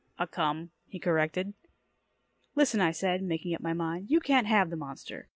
"Acome," 0.19 0.71
he 0.87 0.97
corrected. 0.97 1.53
"Listen," 2.55 2.81
I 2.81 2.89
said, 2.89 3.21
making 3.21 3.53
up 3.53 3.61
my 3.61 3.73
mind. 3.73 4.09
"You 4.09 4.19
can't 4.19 4.47
have 4.47 4.71
the 4.71 4.75
monster. 4.75 5.29